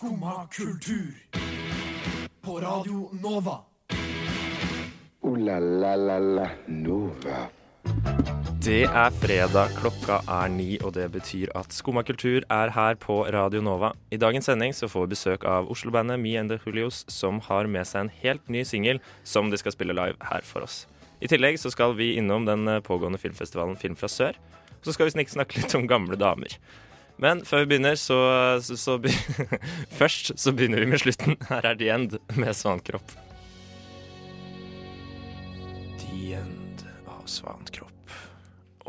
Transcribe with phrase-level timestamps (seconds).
[0.00, 1.12] Skumma kultur.
[2.40, 3.58] På Radio Nova.
[5.20, 7.42] O-la-la-la-la Nova.
[8.64, 13.18] Det er fredag, klokka er ni, og det betyr at Skumma kultur er her på
[13.28, 13.92] Radio Nova.
[14.08, 17.68] I dagens sending så får vi besøk av Oslo-bandet Me and the Julios, som har
[17.68, 20.86] med seg en helt ny singel som de skal spille live her for oss.
[21.20, 24.32] I tillegg så skal vi innom den pågående filmfestivalen Film fra sør.
[24.80, 26.56] Så skal vi snakke litt om gamle damer.
[27.20, 28.16] Men før vi begynner, så,
[28.64, 29.12] så, så be
[30.00, 31.36] Først så begynner vi med slutten.
[31.50, 33.12] Her er The End med Svankropp.
[36.00, 38.16] The End av Svankropp.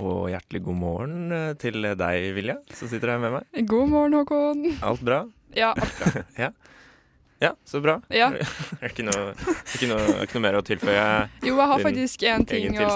[0.01, 3.65] Og hjertelig god morgen eh, til deg, Vilja, som sitter her med meg.
[3.69, 4.63] God morgen, Håkon.
[4.79, 5.25] Alt bra?
[5.57, 6.23] Ja, alt bra.
[6.47, 6.53] Ja,
[7.65, 7.95] så bra.
[8.13, 8.29] Ja.
[8.35, 9.33] Det er ikke noe,
[9.75, 11.05] ikke noe, ikke noe mer å tilføye.
[11.47, 12.87] Jo, jeg har faktisk en ting å.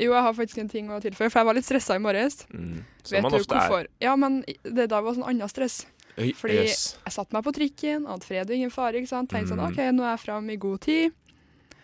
[0.00, 2.42] Jo, jeg har faktisk en ting å tilføye, for jeg var litt stressa i morges.
[2.54, 3.88] Mm, som Vet man du ofte er.
[4.00, 5.82] Ja, men det da var sånn annet stress.
[6.18, 6.96] Øy, Fordi yes.
[7.06, 9.30] jeg satte meg på trikken, hadde fred og ingen fare, ikke sant.
[9.30, 9.70] Tenkte sånn Mm.
[9.70, 11.12] OK, nå er jeg fram i god tid.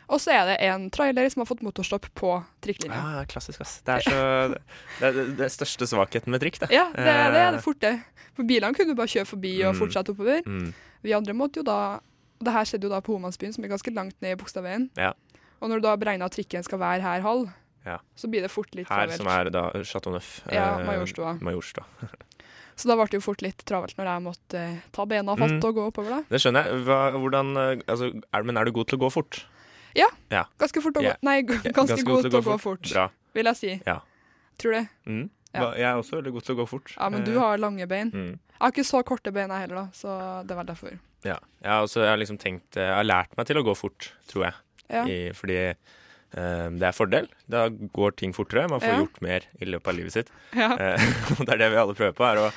[0.06, 2.98] Og så er det en trailer som har fått motorstopp på trikklinja.
[3.16, 3.80] Ja, klassisk, ass.
[3.86, 4.18] Det er så
[5.00, 6.68] Det er det, det største svakheten med trikk, det.
[6.74, 7.94] Ja, det, det er det Eh, fort, det.
[8.36, 9.80] For bilene kunne du bare kjøre forbi og Mm.
[9.80, 10.42] fortsette oppover.
[10.46, 10.68] Mm,
[11.06, 11.78] Vi andre måtte jo da
[12.42, 14.90] Det her skjedde jo da på Homansbyen, som er ganske langt ned i Bogstadveien.
[15.00, 15.14] Ja.
[15.62, 17.46] Og når du da beregner at trikken skal være her halv,
[17.86, 17.94] Ja.
[18.18, 19.16] så blir det fort litt her, travelt.
[19.16, 20.42] som er da Chateau Neuf.
[20.52, 21.38] Ja, eh, Majorstua.
[21.40, 21.86] Majorstua.
[22.76, 25.54] Så da ble det jo fort litt travelt når jeg måtte eh, ta bena fatt
[25.56, 25.64] Mm.
[25.64, 26.10] og gå oppover.
[26.10, 26.22] da.
[26.28, 26.84] Det skjønner jeg.
[26.84, 29.44] Hva, hvordan eh, altså, er, Men er du god til å gå fort?
[30.60, 31.16] Ganske fort å gå Ja.
[31.22, 33.80] Nei, ganske, ganske, god til å gå fort, fort vil jeg si.
[33.86, 34.00] Ja.
[34.58, 34.88] Tror det.
[35.06, 35.30] Mm.
[35.54, 35.70] Ja.
[35.78, 36.90] Jeg er også veldig god til å gå fort.
[36.96, 38.10] Ja, men du Eh, har lange bein.
[38.12, 38.32] mm.
[38.56, 40.98] Jeg har ikke så korte bein jeg heller, da, så det var derfor.
[41.24, 41.36] Ja.
[41.62, 44.12] Jeg har også jeg har liksom tenkt Jeg har lært meg til å gå fort,
[44.28, 44.54] tror jeg.
[44.90, 45.04] Ja.
[45.06, 47.28] I, fordi eh, det er fordel.
[47.48, 48.68] Da går ting fortere.
[48.68, 48.98] Man får Ja.
[49.02, 50.28] gjort mer i løpet av livet sitt.
[50.54, 50.70] Ja.
[50.76, 51.00] Eh,
[51.38, 52.52] og det er det vi alle prøver på, er å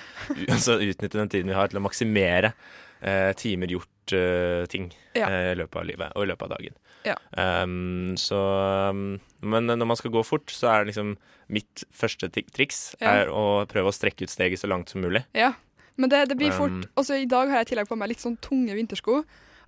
[0.50, 2.54] altså, utnytte den tiden vi har til å maksimere
[3.02, 5.28] eh, timer gjort eh, ting Ja.
[5.28, 6.76] uh, i løpet av livet og i løpet av dagen.
[7.08, 7.16] Ja.
[7.64, 8.38] Um, så
[8.90, 11.18] um, Men når man skal gå fort, så er det liksom
[11.50, 13.22] mitt første triks Ja.
[13.24, 15.26] er å prøve å strekke ut steget så langt som mulig.
[15.34, 15.54] ja.
[16.00, 16.72] Men det, det blir fort.
[16.72, 19.18] Um, Også i dag har jeg i tillegg på meg litt sånn tunge vintersko.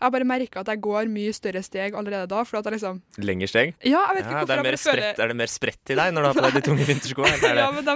[0.02, 2.40] Jeg bare merker at jeg går mye større steg allerede da.
[2.48, 3.74] For at jeg liksom Lengre steg.
[3.84, 5.92] Ja, jeg vet ikke Ja, hvorfor det jeg bare føler sprett, er det mer sprett
[5.92, 7.36] i deg når du har på deg de tunge vinterskoene?
[7.52, 7.96] Er Ja, men de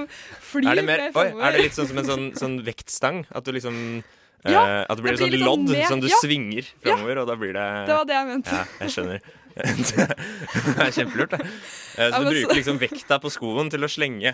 [0.51, 3.23] flyr er det, mer, mer oi, er det litt sånn som en sånn, sånn vektstang?
[3.31, 3.79] At du liksom
[4.45, 6.15] eh, Ja, At det blir det blir sånn lodd med- som du ja.
[6.21, 6.95] svinger Ja.
[6.95, 8.51] fremover, og da blir det Det var det jeg mente.
[8.51, 9.19] Ja, jeg skjønner.
[9.55, 11.39] det er kjempelurt, det.
[11.97, 14.33] Eh, Så du bruker liksom vekta på skoen til å slenge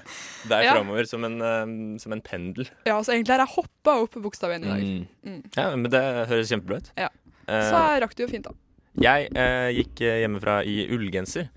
[0.50, 0.74] deg Ja.
[0.74, 2.68] framover som en, eh, som en pendel.
[2.86, 4.82] Ja, så egentlig har jeg hoppa opp bokstaven i dag.
[4.82, 5.44] Mm.
[5.56, 6.90] Ja, men det høres kjempebra ut.
[6.98, 7.10] Ja.
[7.48, 8.52] Så rakk du jo fint, da.
[9.00, 11.50] jeg eh, gikk hjemmefra i ullgenser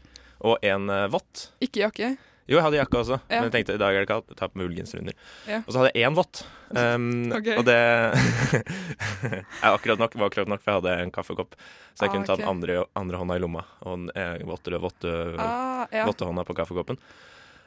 [0.44, 1.48] og en vott.
[1.62, 2.16] Ikke jakke.
[2.46, 3.38] Jo, jeg hadde jakke også, Ja.
[3.40, 4.34] men jeg tenkte i dag er det kaldt.
[4.36, 5.14] Ta på meg ullgenser under.
[5.48, 5.62] Ja.
[5.64, 6.42] Og så hadde jeg én vått.
[6.76, 7.06] Um,
[7.38, 7.48] Ok.
[7.56, 7.76] Og det
[9.64, 11.54] er akkurat nok, var akkurat nok, for jeg hadde en kaffekopp.
[11.94, 14.76] Så jeg Ah, kunne ta den andre, andre hånda i lomma og den eh, votte,
[14.82, 16.04] votte, Ah, ja.
[16.08, 16.98] vottehånda på kaffekoppen.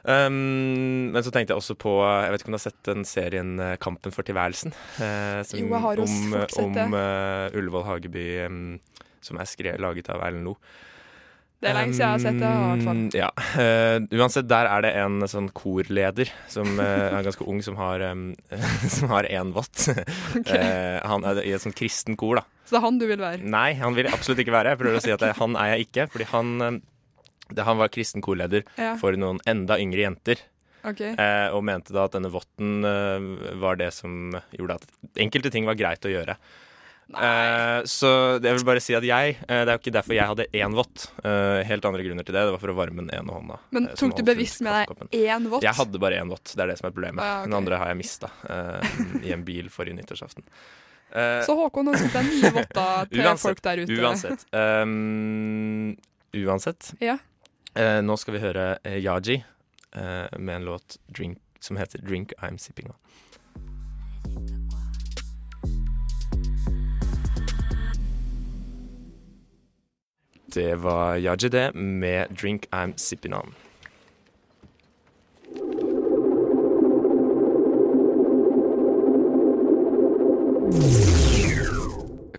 [0.08, 3.02] Um, men så tenkte jeg også på Jeg vet ikke om du har sett den
[3.04, 4.70] serien eh, 'Kampen for tilværelsen'?
[4.94, 6.84] Uh, som, Jo, jeg har også om sett det.
[6.86, 8.78] om uh, Ullevål Hageby, um,
[9.20, 10.56] som er skre, laget av Erlend Loe.
[11.58, 12.98] Det er lenge siden jeg har sett det, i hvert fall.
[13.18, 13.28] Ja.
[13.58, 16.84] Uh, uansett, der er det en sånn korleder som uh,
[17.16, 18.28] er ganske ung, som har um,
[18.96, 19.88] Som har én watt.
[20.38, 20.52] Ok.
[20.54, 22.44] Eh, han er i et sånt kristen kor, da.
[22.68, 23.42] Så det er han du vil være?
[23.42, 24.76] Nei, han vil jeg absolutt ikke være.
[24.76, 26.54] Jeg prøver å si at det, han er jeg ikke, fordi han
[27.48, 28.92] det, Han var kristen korleder Ja.
[29.00, 30.44] for noen enda yngre jenter.
[30.86, 31.14] Okay.
[31.56, 32.84] Og mente da at denne votten
[33.58, 34.86] var det som gjorde at
[35.24, 36.36] enkelte ting var greit å gjøre.
[37.08, 40.28] Eh, så jeg vil bare si at jeg uh, Det er jo ikke derfor jeg
[40.28, 41.06] hadde én vott.
[41.24, 42.42] Uh, helt andre grunner til det.
[42.44, 43.56] Det var for å varme den ene hånda.
[43.72, 45.64] Men eh, tok du bevisst med deg én vott?
[45.64, 46.52] Jeg hadde bare én vott.
[46.52, 47.22] Det er det som er problemet.
[47.24, 47.48] Ah, ok.
[47.48, 48.28] Den andre har jeg mista
[49.24, 50.44] i en bil forrige nyttårsaften.
[51.16, 53.96] Eh, Så Håkon ønsket deg nye votter til Uansett, folk der ute.
[54.04, 54.44] uansett.
[54.52, 55.96] Um,
[56.36, 56.92] uansett.
[57.00, 57.16] Ja.
[57.78, 62.32] Eh, nå skal vi høre eh, Yaji eh, med en låt drink, som heter 'Drink
[62.42, 63.00] I'm Sipping On'.
[70.53, 73.53] Det var Yaji det, med 'Drink I'm Sipping On'.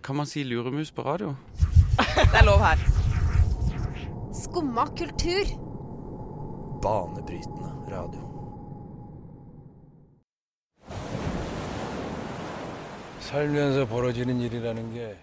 [0.05, 1.35] Kan man si luremus på radio?
[1.97, 2.79] Det er lov her.
[4.33, 5.45] Skumma kultur.
[6.83, 8.35] Banebrytende radio.
[13.21, 15.17] 살면서 벌어지는 일이라는 게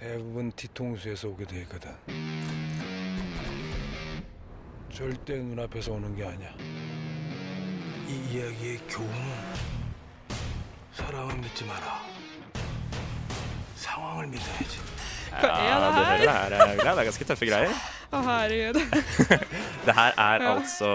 [0.00, 1.90] 대부분 뒤통수에서 오게 돼 있거든.
[4.92, 6.48] 절대 눈앞에서 오는 게 아니야.
[8.08, 9.32] 이 이야기의 교훈은
[10.92, 12.00] 사랑을 믿지 마라.
[13.76, 14.78] 상황을 믿어야지.
[15.36, 16.48] Hva er Ja, det du hører her?
[16.48, 17.72] det her er, det er ganske tøffe greier.
[18.12, 18.78] Å, herregud.
[19.84, 20.52] Det her er Ja.
[20.54, 20.88] altså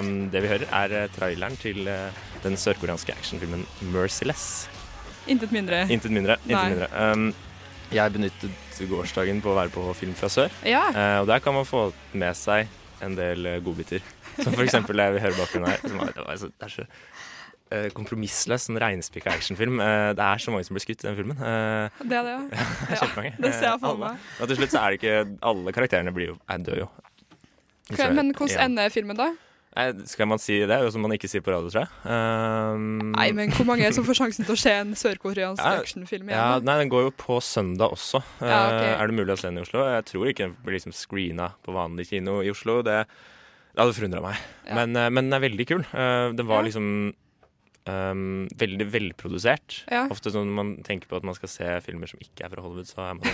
[0.00, 2.10] um, Det vi hører, er eh, traileren til eh,
[2.42, 4.68] den sørkoreanske actionfilmen 'Merciless'.
[5.26, 5.86] Intet mindre.
[5.88, 6.36] Intet mindre.
[6.44, 6.52] Nei.
[6.52, 7.12] Intet mindre.
[7.12, 7.34] Um,
[7.91, 10.83] jeg benyttet gårsdagen på å være på Film fra sør, Ja.
[10.95, 12.67] eh, og der kan man få med seg
[13.01, 14.01] en del eh, godbiter.
[14.41, 15.81] Som for eksempel det vi hører bakgrunnen her.
[15.83, 16.85] Som er, det, var så, det er så
[17.71, 19.79] eh, kompromissløs, sånn reinspikka actionfilm.
[19.83, 21.37] Eh, det er så mange som blir skutt i den filmen.
[21.37, 22.65] Eh, Det er det, ja.
[22.95, 24.11] er det ser jeg Eh, for alle.
[24.15, 24.27] meg.
[24.41, 26.89] Og til slutt så er det ikke Alle karakterene blir jo, er dør jo.
[27.91, 28.65] Okay, men hvordan Ja.
[28.69, 29.31] ender filmen, da?
[29.71, 31.91] Nei, Skal man si det, som man ikke sier på radio, tror jeg?
[32.03, 35.63] Um, Nei, men hvor mange er det som får sjansen til å se en sørkoreansk
[35.63, 36.47] Ja, actionfilm ja.
[36.59, 38.19] Nei, Den går jo på søndag også.
[38.43, 38.59] Ja.
[38.75, 39.85] Eh, er det mulig å se den i Oslo?
[39.87, 42.81] Jeg tror ikke den blir liksom screena på vanlig kino i Oslo.
[42.83, 42.97] Det,
[43.71, 44.43] det hadde forundra meg.
[44.67, 45.85] Men, eh, men den er veldig kul.
[45.87, 46.91] Det den var liksom
[47.89, 49.81] um, veldig velprodusert.
[49.91, 50.05] Ja.
[50.13, 52.63] Ofte sånn når man tenker på at man skal se filmer som ikke er fra
[52.65, 53.27] Hollywood, så er man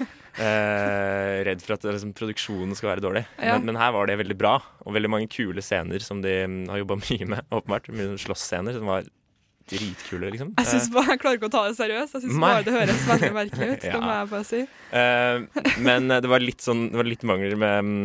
[0.44, 3.24] eh, redd for at liksom, produksjonen skal være dårlig.
[3.38, 3.56] Ja.
[3.56, 6.62] Men, men her var det veldig bra, og veldig mange kule scener som de um,
[6.72, 7.52] har jobba mye med.
[7.54, 9.06] åpenbart Mye slåssscener som var
[9.70, 10.50] dritkule, liksom.
[10.58, 12.16] Jeg, synes bare, jeg klarer ikke å ta det seriøst.
[12.18, 13.86] Jeg syns bare det høres veldig merkelig ut.
[13.88, 13.92] Ja.
[13.94, 14.60] Det må jeg bare si.
[14.92, 18.02] Uh, men eh, det var litt sånn Det var litt mangler med mm,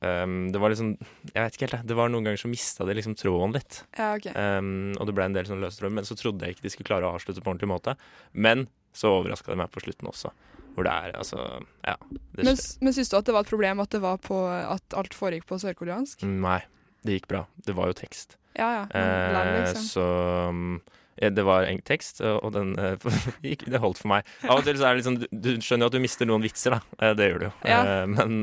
[0.00, 0.94] um, Det var liksom
[1.32, 1.92] Jeg vet ikke helt, det.
[1.92, 3.82] Det var noen ganger så mista de liksom tråden litt.
[3.98, 4.34] Ja, okay.
[4.34, 5.96] Um, og det ble en del sånn løse tråder.
[6.00, 7.96] Men så trodde jeg ikke de skulle klare å avslutte på ordentlig måte.
[8.32, 8.66] Men
[8.96, 10.32] så overraska de meg på slutten også.
[10.76, 11.40] Hvor det er altså
[11.86, 11.96] Ja.
[12.10, 14.96] Det, Men, men syns du at det var et problem at, det var på, at
[14.96, 16.26] alt foregikk på sørkoreansk?
[16.28, 16.60] Nei,
[17.04, 17.46] det gikk bra.
[17.64, 18.36] Det var jo tekst.
[18.56, 18.84] Ja ja.
[18.92, 19.80] Men, liksom.
[19.80, 20.04] Eh, så
[20.52, 20.78] um,
[21.16, 22.96] ja, det var en tekst, og den eh,
[23.72, 24.28] det holdt for meg.
[24.44, 26.44] Av og til så er det liksom Du, du skjønner jo at du mister noen
[26.44, 26.80] vitser, da.
[27.00, 27.52] Eh, det gjør du jo.
[27.64, 27.80] Ja.
[27.80, 28.40] Eh, men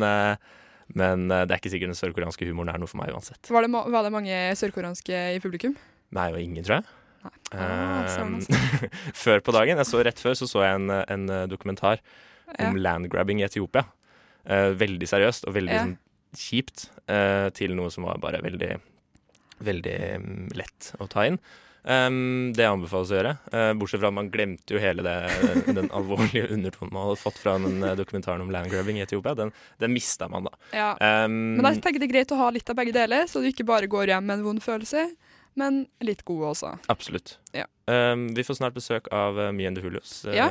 [0.99, 3.49] men eh, det er ikke sikkert den sørkoreanske humoren er noe for meg uansett.
[3.49, 5.73] Var det, ma- var det mange sørkoreanske i publikum?
[6.13, 6.85] Nei, og ingen, tror jeg.
[7.23, 8.89] Ah, Eh,
[9.23, 12.01] før på dagen, jeg så rett før, så så jeg en, en eh, dokumentar
[12.59, 12.67] Ja.
[12.67, 13.85] om landgrabbing i Etiopia.
[14.43, 15.83] Veldig seriøst og veldig Ja.
[15.85, 15.93] sånn,
[16.35, 16.87] kjipt
[17.55, 18.73] til noe som var bare veldig,
[19.63, 21.37] veldig mm, lett å ta inn.
[21.83, 23.33] Um, det anbefales å gjøre.
[23.51, 25.15] Uh, bortsett fra at man glemte jo hele det,
[25.79, 29.35] den alvorlige undertonen man hadde fått fra den eh, dokumentaren om landgrabbing i Etiopia.
[29.35, 29.51] Den,
[29.83, 30.53] den mista man, da.
[30.71, 30.93] Ja.
[31.25, 33.49] Um, Men jeg tenker det er greit å ha litt av begge deler, så du
[33.51, 35.09] ikke bare går hjem med en vond følelse,
[35.59, 36.71] men litt gode også.
[36.89, 37.35] Absolutt.
[37.53, 37.67] Ja.
[37.85, 40.21] Um, vi får snart besøk av uh, Me and the Hulios.
[40.25, 40.47] uh, Ja.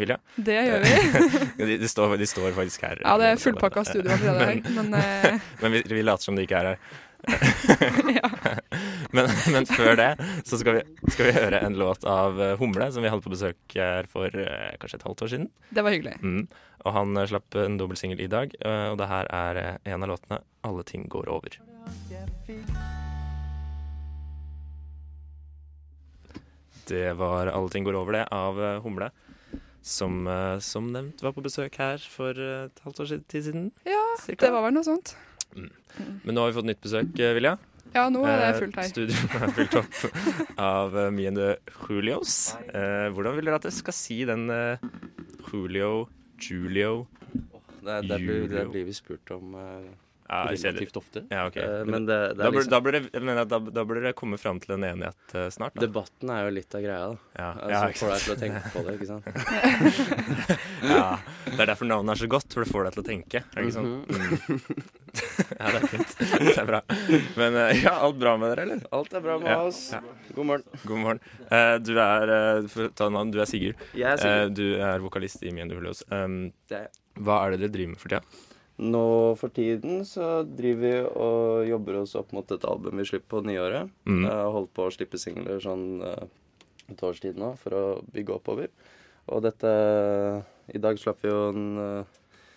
[0.00, 0.16] Vilja.
[0.40, 0.96] Det gjør vi.
[1.60, 3.04] de, de, står, de står faktisk her.
[3.04, 6.48] Ja, det er fullpakka studio allerede men, men eh, Men vi, vi later som de
[6.48, 6.82] ikke er her.
[8.16, 8.30] ja.
[9.16, 10.10] Men, men før det
[10.46, 13.32] så skal vi, skal vi høre en låt av uh, Humle, som vi hadde på
[13.32, 15.48] besøk her for uh, kanskje et halvt år siden.
[15.74, 16.16] Det var hyggelig.
[16.22, 16.44] Mm.
[16.84, 20.40] Og han uh, slapp en dobbeltsingel i dag, og det her er en av låtene
[20.62, 21.58] 'Alle ting går over'.
[26.90, 29.10] Det var 'Alle ting går over', det, av Humle.
[29.82, 30.28] Som,
[30.60, 33.70] som nevnt var på besøk her for et halvt år siden.
[33.88, 34.44] Ja, cirka.
[34.44, 35.16] det var vel noe sånt.
[35.56, 37.56] Men nå har vi fått nytt besøk, Vilja.
[37.94, 38.88] Ja, nå er det Eh, fullt her.
[38.90, 41.56] Studio er fullt opp av uh, Me and the
[41.88, 42.54] Julios.
[42.70, 44.76] Eh, hvordan vil dere at jeg skal si den uh,
[45.50, 46.08] Julio,
[46.40, 47.06] Julio
[47.80, 49.90] Det, det, blir, det blir vi spurt om eh,
[50.30, 51.24] Ja, relativt ofte.
[51.30, 51.56] Ja, ok.
[51.58, 54.14] Eh, men det, det Da burde, liksom, da, burde, jeg mener, da, da burde dere
[54.14, 55.74] komme fram til en enighet uh, snart.
[55.74, 55.82] Da.
[55.88, 57.16] Debatten er jo litt av greia, da.
[57.40, 59.24] Ja, Altså, ja, får deg til å tenke på det, ikke sant.
[60.94, 61.08] ja,
[61.50, 63.42] det er derfor navnet er så godt, for det får deg til å tenke.
[63.42, 63.90] Er det ikke sånn?
[63.90, 64.86] Mm -hmm.
[65.60, 66.14] ja, det er fint.
[66.46, 66.80] Det er bra.
[67.36, 68.84] Men uh, ja, alt bra med dere, eller?
[68.92, 69.80] Alt er bra med Ja, oss.
[69.92, 70.00] ja.
[70.34, 70.64] God morgen.
[70.84, 71.20] God morgen.
[71.50, 73.74] Uh, du er for å ta navn, du er Sigurd.
[73.94, 74.54] Jeg er Eh, Sigurd.
[74.54, 76.04] du er vokalist i Mjøndalen Julios.
[76.10, 76.52] Um,
[77.18, 78.22] hva er det dere driver med for tida?
[78.80, 83.34] Nå for tiden så driver vi og jobber oss opp mot et album vi slipper
[83.34, 83.90] på nyåret.
[84.08, 84.22] Mm.
[84.24, 86.24] Jeg har holdt på å slippe singler sånn eh,
[86.88, 88.72] et års tid nå for å bygge oppover.
[89.30, 89.74] Og dette
[90.72, 92.48] I dag slapp vi jo en, eh,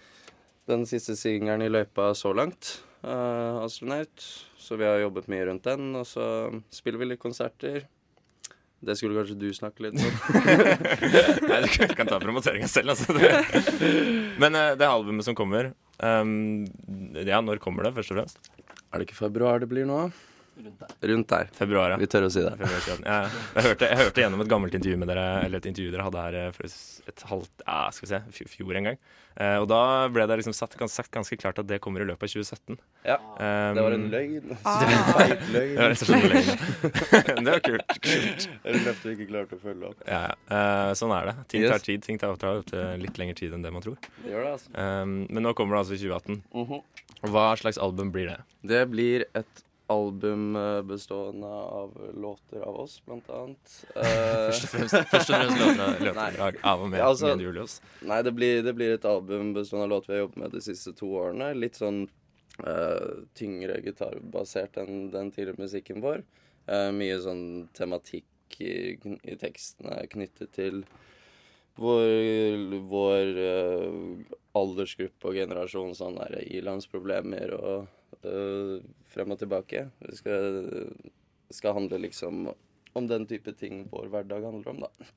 [0.72, 2.78] den siste singelen i løypa så langt.
[3.04, 4.24] Uh, 'Astronaut'.
[4.56, 5.92] Så vi har jobbet mye rundt den.
[6.00, 6.24] Og så
[6.72, 7.84] spiller vi litt konserter.
[8.80, 10.14] Det skulle kanskje du snakke litt om.
[11.52, 13.12] Nei, du kan, ta promoteringa selv, altså.
[14.42, 15.74] Men det albumet som kommer
[16.04, 16.66] um,
[17.16, 18.54] Ja, når kommer det, først og fremst?
[18.92, 20.06] Er det ikke februar det blir nå?
[21.02, 21.50] Rundt der.
[21.58, 21.98] Februar, ja.
[21.98, 22.54] Vi tør å si det.
[22.60, 23.18] Februar Ja,
[23.56, 26.24] jeg, hørte, jeg hørte gjennom et gammelt intervju med dere Eller et intervju dere hadde
[26.28, 26.70] her eh, for
[27.10, 29.00] et halvt Ja, skal vi se, fj- fjor en gang.
[29.34, 29.80] Eh, og da
[30.14, 32.78] ble det liksom satt, sagt ganske klart at det kommer i løpet av 2017.
[33.08, 33.18] Ja.
[33.18, 34.54] Um, Det var en løgn.
[34.62, 34.84] Ah.
[34.84, 35.74] Det var en feit løgn.
[35.74, 37.44] Det var rett og slett en løgn.
[37.48, 37.98] det var kult.
[38.06, 38.48] kult.
[38.62, 40.06] Et løfte vi ikke klarte å følge opp.
[40.06, 40.24] Ja.
[40.60, 41.36] Eh, sånn er det.
[41.50, 42.06] Ting tar tid.
[42.06, 42.62] Ting tar, tar
[43.02, 43.98] litt lengre tid enn det man tror.
[44.22, 44.74] Det gjør det, altså.
[44.78, 46.44] Um, men nå kommer det altså i 2018.
[46.54, 47.04] Uh -huh.
[47.34, 48.40] Hva slags album blir det?
[48.62, 53.74] Det blir et album eh, bestående av låter av oss, blant annet.
[53.96, 57.82] Eh, Først og fremst, først og fremst låter, låter av- og med altså- med Julius.
[58.02, 60.62] Nei, det blir, det blir et album bestående av låter vi har jobbet med de
[60.62, 61.52] siste to årene.
[61.58, 62.04] Litt sånn
[62.66, 66.24] uh, tyngre gitarbasert enn den tidligere musikken vår.
[66.70, 70.84] Uh, mye sånn tematikk i, i tekstene knyttet til
[71.80, 77.88] vår, vår uh, aldersgruppe og generasjon, sånn der ilandsproblemer og
[78.28, 78.78] uh,
[79.14, 79.88] frem og tilbake.
[80.04, 80.62] Det skal,
[81.54, 82.46] skal handle liksom
[82.94, 85.10] om den type ting vår hverdag handler om, da.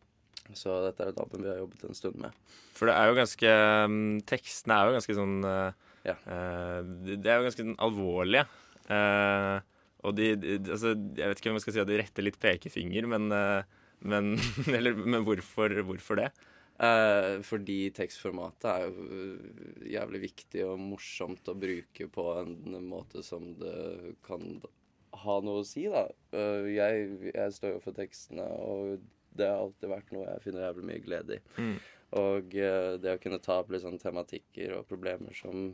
[0.56, 2.34] Så dette er et album vi har jobbet en stund med.
[2.76, 3.50] For det er jo ganske
[3.90, 5.72] mm, Tekstene er jo ganske sånn eh,
[6.06, 6.14] Ja.
[7.02, 8.44] de- Det er jo ganske sånn alvorlige.
[8.86, 9.58] Uh,
[10.06, 12.38] og de, de Altså, jeg vet ikke om jeg skal si at de retter litt
[12.38, 13.66] pekefinger, men eh,
[14.00, 14.36] men,
[14.76, 16.30] eller, men hvorfor, hvorfor det?
[16.76, 23.54] Eh, fordi tekstformatet er jo jævlig viktig og morsomt å bruke på en måte som
[23.60, 24.58] det kan
[25.16, 26.04] ha noe å si, da.
[26.36, 29.04] Eh, jeg, jeg står jo for tekstene, og
[29.36, 31.42] det har alltid vært noe jeg finner jævlig mye glede i.
[31.56, 31.76] Mm.
[32.20, 35.70] Og eh, det å kunne ta opp litt sånn tematikker og problemer som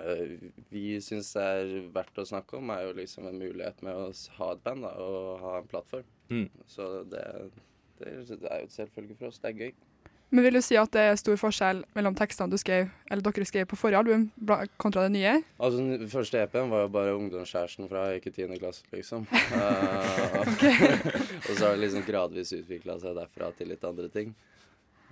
[0.00, 0.36] eh,
[0.72, 4.52] vi syns er verdt å snakke om, er jo liksom en mulighet med å ha
[4.54, 6.08] et band da, og ha en plattform.
[6.30, 6.48] Mm.
[6.66, 7.24] Så det,
[7.98, 9.38] det, det er jo et selvfølge for oss.
[9.42, 9.76] Det er gøy.
[10.34, 13.46] Men vil du si at det er stor forskjell mellom tekstene du skrev, eller dere
[13.46, 14.24] skrev på forrige album,
[14.82, 15.36] kontra det nye?
[15.62, 18.58] Altså, Den første EP-en var jo bare ungdomskjæresten fra ikke 10.
[18.58, 19.26] klasse, liksom.
[19.56, 20.42] Eh,
[21.48, 24.34] og så har det liksom gradvis utvikla seg derfra til litt andre ting.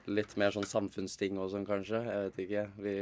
[0.06, 1.96] Litt mer sånn samfunnsting og sånn, kanskje.
[2.04, 2.64] Jeg vet ikke.
[2.84, 2.92] Vi,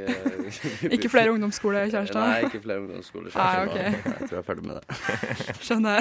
[0.87, 2.21] vi Ikke flere ungdomsskolekjærester?
[2.21, 3.43] Nei, ikke flere ungdomsskolekjærester.
[3.43, 3.75] Nei, ok.
[3.75, 3.83] nå.
[4.13, 4.85] Jeg tror jeg er ferdig med det.
[5.67, 6.01] Skjønner.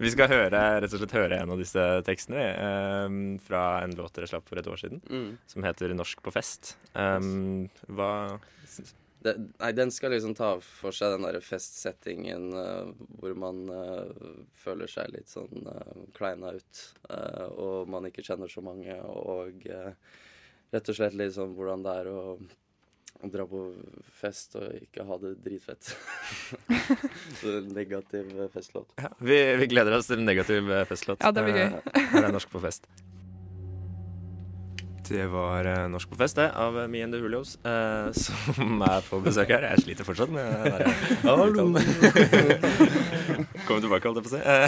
[0.00, 4.16] Vi skal høre, rett og slett høre en av disse tekstene eh, fra en låt
[4.16, 5.36] dere slapp for et år siden, Mm.
[5.46, 6.74] som heter 'Norsk på fest'.
[6.94, 8.38] Um, hva
[9.24, 14.44] det, nei, den skal liksom ta for seg den derre festsettingen uh, hvor man uh,
[14.58, 16.84] føler seg litt sånn uh, kleina ut,
[17.56, 22.12] og man ikke kjenner så mange, og rett og slett litt sånn hvordan det er
[22.12, 22.22] å
[23.24, 23.60] å dra på
[24.18, 25.88] fest og ikke ha det dritfett.
[27.40, 28.92] så negativ festlåt.
[29.00, 31.24] ja, vi, vi gleder oss til en negativ festlåt.
[31.24, 31.78] Ja, det blir gøy.
[32.12, 32.90] Her er 'Norsk på fest'.
[35.06, 38.82] Det var uh, Norsk på fest, det, av eh, Me and the Julios, uh, som
[38.82, 39.68] er på besøk her.
[39.70, 40.90] Jeg sliter fortsatt med det
[41.22, 41.46] Hallo!
[41.52, 41.76] uttalen.
[43.66, 44.40] Kom tilbake, holdt jeg på å si.
[44.42, 44.66] Eh,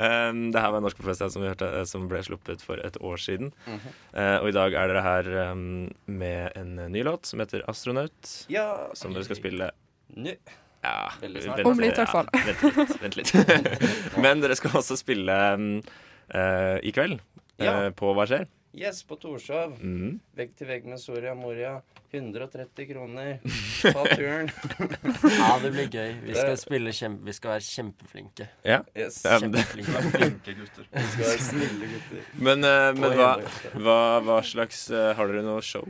[0.30, 2.80] um, det her var Norsk på fest, som vi hørte, eh, som ble sluppet for
[2.82, 3.52] et år siden.
[3.66, 5.64] Uh, og i dag er dere her um,
[6.10, 9.70] med en eh, ny låt som heter 'Astronaut', Ja, som dere skal spille
[10.16, 10.34] Nå.
[10.82, 11.66] ja, Veldig snart.
[11.66, 12.28] Om litt, i hvert fall.
[13.02, 13.34] Vent litt.
[13.34, 14.18] Vent litt.
[14.18, 15.68] Men dere skal også spille um,
[16.34, 17.20] eh, i kveld.
[17.66, 17.76] Ja.
[17.86, 18.48] eh, på Hva skjer?
[18.70, 19.72] Yes, på Torshov.
[19.82, 20.20] Mhm.
[20.38, 21.80] Vegg til vegg med Soria Moria.
[22.12, 23.38] 130 kroner.
[23.82, 24.50] Ta turen.
[25.38, 26.12] Ja, det blir gøy.
[26.26, 27.26] Vi skal spille kjempe...
[27.26, 28.46] Vi skal være kjempeflinke.
[28.66, 28.80] Ja.
[28.94, 29.20] Yes.
[29.26, 30.04] Kjempeflinke.
[30.16, 30.86] Flinke gutter.
[30.94, 32.22] Vi skal være snille gutter.
[32.38, 33.32] Men, uh, men hva,
[33.74, 35.86] hva, hva slags uh, Har dere noe show?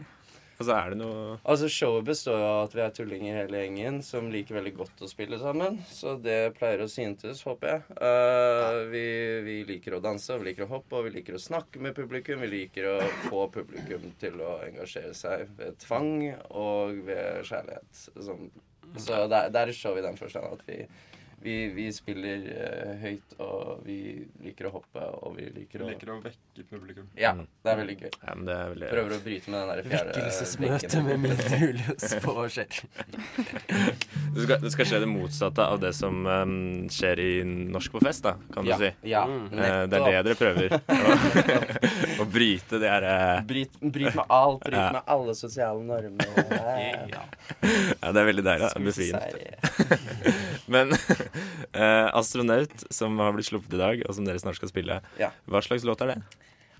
[0.60, 4.26] Altså, er det noe Altså, Showet består av at vi er tullinger hele gjengen som
[4.32, 5.78] liker veldig godt å spille sammen.
[5.88, 7.96] Så det pleier å syntes, håper jeg.
[7.96, 9.04] Uh, vi,
[9.46, 11.96] vi liker å danse, og vi liker å hoppe, og vi liker å snakke med
[11.96, 12.44] publikum.
[12.44, 12.96] Vi liker å
[13.30, 16.12] få publikum til å engasjere seg ved tvang
[16.50, 18.04] og ved kjærlighet.
[18.20, 18.50] Som,
[18.98, 20.82] så der er, det er et show i den forstand at vi,
[21.42, 23.98] vi, vi spiller uh, høyt, og vi
[24.44, 27.06] liker å hoppe, og vi liker å Liker å vekke publikum.
[27.18, 28.10] Ja, det er veldig gøy.
[28.12, 31.20] ja, men det er veldig Prøver å bryte med den der fjerde Vekkelsesmøte med.
[31.24, 32.80] Mille Julius på Hva skjer?
[34.34, 36.54] det skal, det skal skje det motsatte av det som um,
[36.92, 38.92] skjer i Norsk på fest, da, kan du ja, si.
[39.10, 39.46] Ja, Mm.
[39.52, 40.72] Eh, det er det dere prøver.
[40.74, 43.42] Å, å bryte det derre uh...
[43.46, 44.64] Bryt, bryt med alt.
[44.64, 44.88] Bryt Ja.
[44.96, 46.26] med alle sosiale normer.
[47.10, 47.24] Ja.
[48.00, 48.68] Ja, det er veldig deilig.
[48.84, 49.20] Befriende.
[50.70, 50.92] Men
[51.72, 55.32] eh, 'Astronaut', som har blitt sluppet i dag, og som dere snart skal spille, Ja.
[55.50, 56.20] hva slags låt er det?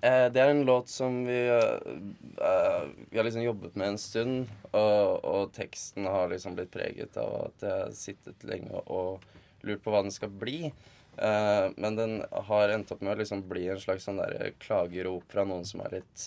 [0.01, 4.49] Eh, det er en låt som vi eh, Vi har liksom jobbet med en stund,
[4.73, 9.21] og, og teksten har liksom blitt preget av at jeg har sittet lenge og
[9.67, 10.71] lurt på hva den skal bli.
[11.21, 12.13] Uh, men den
[12.47, 15.83] har endt opp med å liksom bli en slags sånn der klagerop fra noen som
[15.85, 16.23] er litt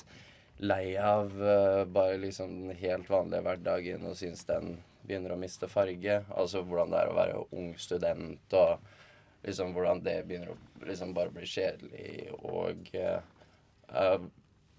[0.62, 5.69] lei av uh, bare liksom den helt vanlige hverdagen og syns den begynner å miste
[5.72, 6.22] farge.
[6.33, 11.13] Altså hvordan det er å være ung student, og liksom hvordan det begynner å liksom
[11.15, 12.13] bare bli kjedelig.
[12.48, 14.27] Og eh,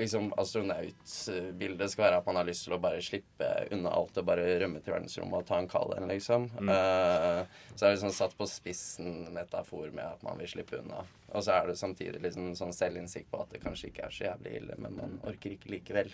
[0.00, 4.28] liksom astronautbildet skal være at man har lyst til å bare slippe unna alt og
[4.28, 6.48] bare rømme til verdensrommet og ta en kald en, liksom.
[6.58, 7.42] Eh,
[7.74, 11.04] så er det liksom satt på spissen metafor med at man vil slippe unna.
[11.34, 14.28] Og så er det samtidig liksom sånn selvinnsikt på at det kanskje ikke er så
[14.28, 16.12] jævlig ille, men man orker ikke likevel.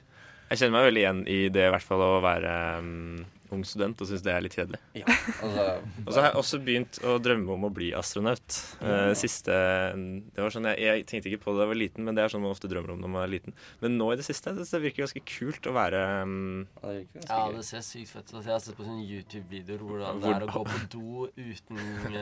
[0.50, 3.20] Jeg kjenner meg veldig igjen i det, i hvert fall å være um,
[3.54, 4.80] ung student og synes det er litt kjedelig.
[4.98, 5.66] Ja, altså
[6.06, 8.58] Og så har jeg også begynt å drømme om å bli astronaut.
[8.82, 12.06] Eh, siste Det var sånn jeg, jeg tenkte ikke på det da jeg var liten,
[12.06, 13.56] men det er sånn man ofte drømmer om når man er liten.
[13.82, 17.24] Men nå i det siste det, det virker ganske kult å være um, ja, det
[17.28, 18.36] Ja, det ser sykt fett ut.
[18.40, 21.78] Altså, Jeg har sett på sånne YouTube-videoer hvordan det er å gå på do uten,
[21.78, 22.18] uh,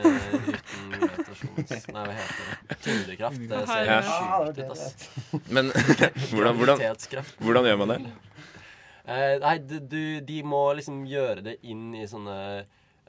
[0.53, 0.93] uten.
[0.93, 2.79] Nei, hva heter det?
[2.89, 3.45] Tyngdekraft.
[3.51, 4.01] Det ser Ja.
[4.09, 5.09] sjukt ut, ass.
[5.49, 5.71] Men
[6.33, 6.83] hvordan, hvordan,
[7.39, 7.99] hvordan gjør man det?
[9.09, 12.35] Eh, nei, du, du, de må liksom gjøre det inn i sånne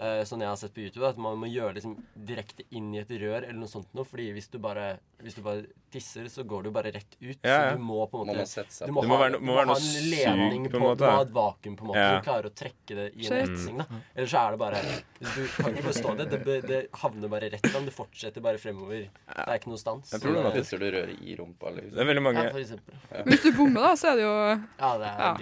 [0.00, 2.86] eh, Sånn jeg har sett på YouTube, at man må gjøre det liksom direkte inn
[2.94, 4.06] i et rør eller noe sånt noe.
[4.08, 7.38] Fordi hvis du bare, hvis du bare tisser, så går du bare rett ut.
[7.42, 7.70] Ja, ja.
[7.72, 9.32] Så du må på en måte må sette seg du må, Det må ha, være
[9.36, 11.22] no- må være ha noe en sug ledning på på, en måte, Du må ha
[11.26, 12.18] et vakuum på en måte Ja.
[12.20, 13.50] Du klarer å trekke det i en Shit.
[13.50, 13.76] retning.
[13.78, 14.80] da Eller så er det bare
[15.20, 16.26] Du kan ikke forstå det.
[16.30, 17.84] Det, det havner bare rett fram.
[17.84, 19.08] Det fortsetter bare fremover.
[19.10, 20.12] Det er ikke noe stans.
[20.14, 20.66] Jeg tror det er det.
[20.70, 21.98] Du røret i rumpa, Det liksom?
[22.00, 23.22] er veldig mange Ja.
[23.26, 24.34] Hvis du bommer, da, så er det jo
[24.80, 25.36] Ja, det er Ja.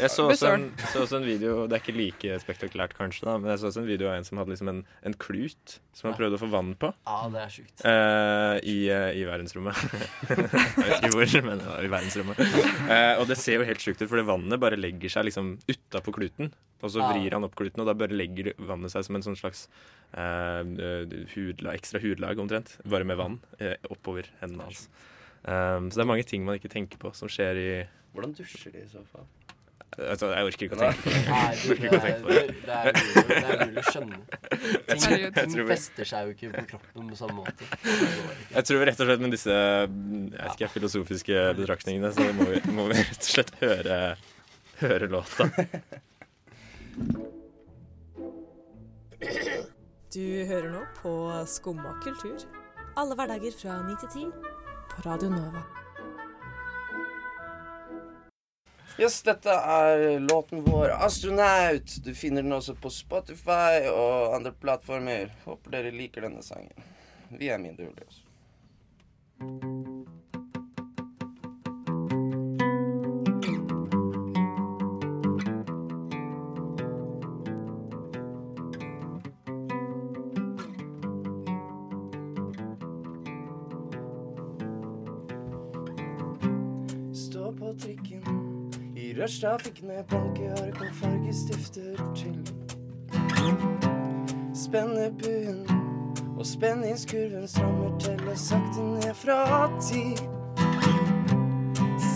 [0.00, 3.38] Jeg så, også en, så også en video Det er ikke like spektakulært, kanskje, da
[3.38, 6.10] men jeg så også en video av en som hadde liksom en, en klut som
[6.10, 7.84] han prøvde å få vann på Ja, det er sjukt.
[7.84, 9.59] Uh, i, uh, i verdensrommet.
[10.30, 12.40] jeg vet ikke hvor, men det var i verdensrommet.
[12.90, 15.52] Eh, og det ser jo helt sjukt ut, for det vannet bare legger seg liksom
[15.68, 16.52] utapå kluten.
[16.80, 19.38] Og så vrir han opp kluten, og da bare legger vannet seg som en sånn
[19.38, 19.66] slags
[20.16, 20.64] eh,
[21.34, 22.78] hudla, ekstra hudlag, omtrent.
[22.88, 24.86] Bare med vann eh, oppover hendene hans.
[25.40, 27.70] Um, så det er mange ting man ikke tenker på, som skjer i
[28.12, 29.28] Hvordan dusjer de i så fall?
[29.98, 31.20] Altså, jeg orker ikke å tenke på det.
[31.26, 34.18] Nei, du, det, er, det, det, er mulig, det er mulig å skjønne.
[34.90, 37.68] Ting, ting vi- fester seg jo ikke på kroppen på samme måte.
[38.54, 42.62] Jeg tror rett og slett med disse jeg vet ikke, filosofiske betraktningene, så må vi,
[42.78, 43.98] må vi rett og slett høre,
[44.84, 45.50] høre låta.
[50.10, 51.12] Du hører nå på
[51.50, 52.38] Skumma kultur.
[52.98, 54.32] Alle hverdager fra 9 til 10
[54.90, 55.62] på Radio Nova.
[59.00, 62.00] Yes, dette er låten vår 'Astronaut'.
[62.04, 65.32] Du finner den også på Spotify og andre plattformer.
[65.44, 66.84] Håper dere liker denne sangen.
[67.32, 68.20] Vi er mindre Julius.
[89.20, 92.52] I rushtrafikken med blanke ark og fargestifter til.
[94.54, 95.66] Spenne buen
[96.38, 100.16] og spenningskurven strammer teller sakte ned fra ti.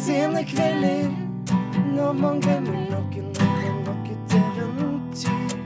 [0.05, 1.13] Sene kvelder
[1.97, 5.57] når man glemmer noen og nok et eventyr.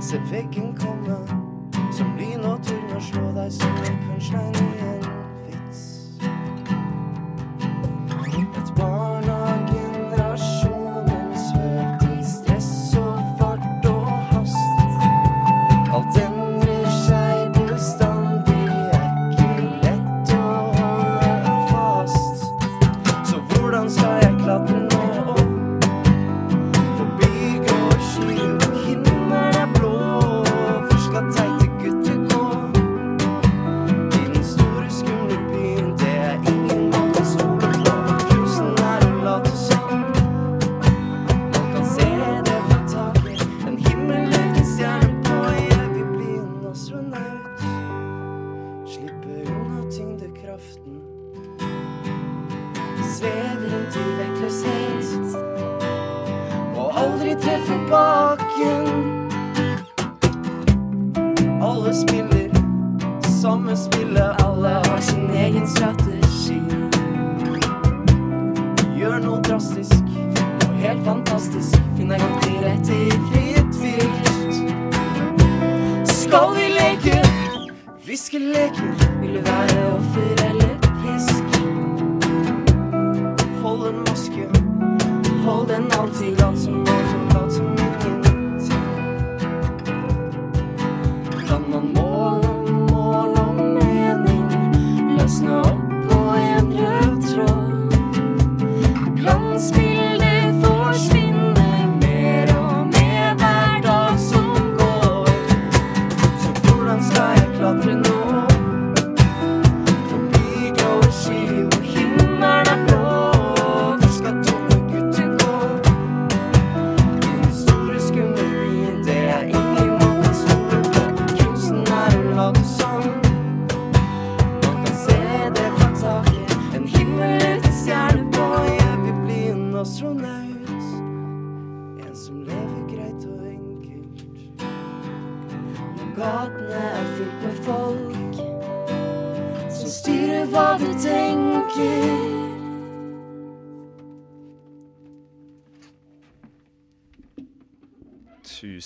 [0.00, 1.22] Se veggen komme
[1.92, 4.97] som lyn og turn og slå deg som en punchline i
[58.58, 58.97] young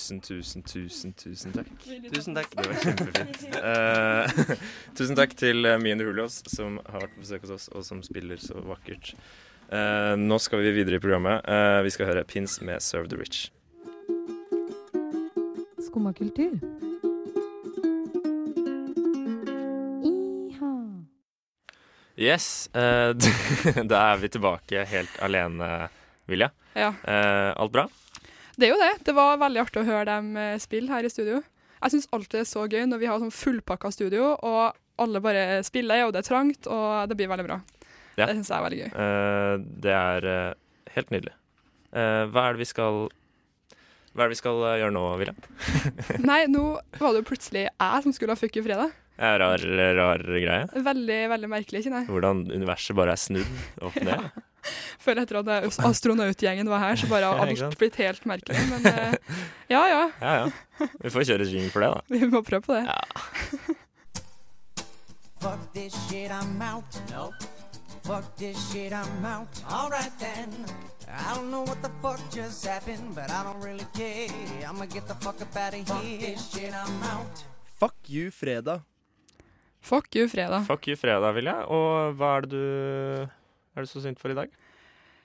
[0.03, 1.69] Tusen, tusen, tusen, tusen takk.
[2.11, 2.49] Tusen takk.
[2.57, 3.37] Det var kjempefint.
[3.55, 4.57] Uh,
[4.99, 8.01] tusen takk til Mien Mie and som har vært på besøk hos oss, og som
[8.03, 9.13] spiller så vakkert.
[9.71, 11.47] Uh, nå skal vi videre i programmet.
[11.47, 13.47] Uh, vi skal høre Pins med 'Serve the Rich'.
[15.87, 16.59] Skumma kultur.
[20.03, 20.75] Iha.
[22.19, 23.15] Yes, eh,
[23.91, 25.87] da er vi tilbake helt alene,
[26.27, 26.51] Vilja.
[26.75, 26.91] Ja.
[26.91, 27.87] Eh, alt bra?
[28.57, 28.91] Det er jo det.
[29.07, 31.41] Det var veldig artig å høre dem eh, spille her i studio.
[31.83, 35.21] Jeg syns alltid det er så gøy når vi har sånn fullpakka studio, og alle
[35.23, 37.59] bare spiller, og det er trangt, og det blir veldig bra.
[38.15, 38.27] Ja.
[38.27, 38.93] Det syns jeg er veldig gøy.
[38.93, 41.33] Uh, det er uh, helt nydelig.
[41.93, 43.03] Uh, hva er det vi skal
[44.13, 45.35] Hva er det vi skal gjøre nå, Vilja?
[46.29, 46.63] Nei, nå
[47.01, 48.93] var det jo plutselig jeg som skulle ha Fuck you fredag.
[49.17, 49.61] Er rar,
[49.97, 50.63] rar greie.
[50.87, 52.09] Veldig, veldig merkelig, kjenner jeg.
[52.13, 54.31] Hvordan universet bare er snudd opp ned.
[55.03, 58.61] For etter at astronautgjengen var her, så bare har Ja, alt blitt helt merkelig.
[58.71, 59.15] Men eh,
[59.71, 60.03] ja, ja.
[60.23, 60.87] Ja, ja.
[61.03, 62.01] Vi får kjøre jingle for det, da.
[62.19, 62.85] Vi må prøve på det.
[65.43, 66.85] Fuck this shit, I'm out.
[67.11, 67.35] Nope.
[68.03, 69.47] Fuck this shit, I'm out.
[69.69, 70.49] Alright then.
[71.07, 74.27] I don't know what the fuck just happened, but I don't really care.
[74.67, 75.85] I'ma get the fuck up out of here.
[75.85, 77.43] Fuck this shit, I'm out.
[77.79, 78.81] Fuck you, fredag.
[79.81, 80.65] Fuck you, fredag.
[80.65, 81.55] Fuck you, fredag, Vilja.
[81.67, 83.27] Og hva er det du
[83.73, 84.53] Er du så sint for i dag?